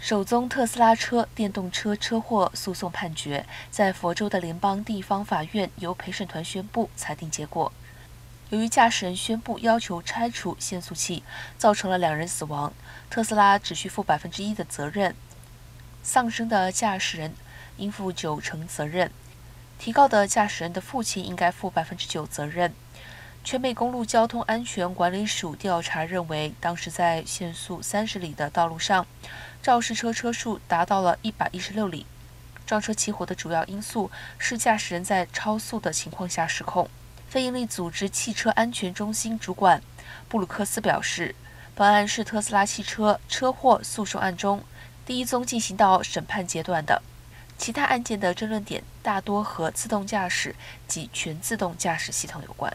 [0.00, 7.70] 首宗特斯拉车电动车车祸诉讼判决在佛州的联邦地方法院由陪审团宣布裁定结果。
[8.48, 11.22] 由于驾驶人宣布要求拆除限速器，
[11.58, 12.72] 造成了两人死亡，
[13.10, 15.14] 特斯拉只需负百分之一的责任，
[16.02, 17.34] 丧生的驾驶人
[17.76, 19.12] 应负九成责任，
[19.78, 22.72] 提告的驾驶人的父亲应该负百分之九责任。
[23.42, 29.06] 全美公路交通安全管理署调查认为，当时在限速三十里的道路上，
[29.62, 32.06] 肇事车车速达到了一百一十六里。
[32.66, 36.88] 撞车起火的主要因素是驾驶人在超速的情况下失控。
[37.28, 39.82] 非营利组织汽车安全中心主管
[40.28, 41.34] 布鲁克斯表示，
[41.74, 44.62] 本案是特斯拉汽车车祸诉讼案中
[45.04, 47.02] 第一宗进行到审判阶段的。
[47.58, 50.54] 其他案件的争论点大多和自动驾驶
[50.86, 52.72] 及全自动驾驶系统有关。